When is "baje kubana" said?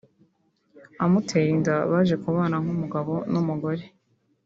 1.91-2.57